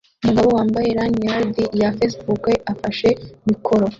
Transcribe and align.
Umugabo 0.23 0.49
wambaye 0.57 0.89
lanyard 0.99 1.53
ya 1.81 1.89
Facebook 1.97 2.43
afashe 2.73 3.09
mikoro 3.47 3.85